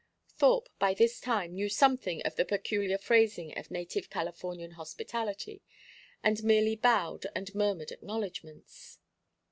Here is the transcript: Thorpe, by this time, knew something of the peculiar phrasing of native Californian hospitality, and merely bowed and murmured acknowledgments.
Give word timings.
Thorpe, 0.29 0.67
by 0.79 0.95
this 0.95 1.19
time, 1.19 1.53
knew 1.53 1.69
something 1.69 2.23
of 2.23 2.35
the 2.35 2.43
peculiar 2.43 2.97
phrasing 2.97 3.55
of 3.55 3.69
native 3.69 4.09
Californian 4.09 4.71
hospitality, 4.71 5.61
and 6.23 6.43
merely 6.43 6.75
bowed 6.75 7.27
and 7.35 7.53
murmured 7.53 7.91
acknowledgments. 7.91 8.97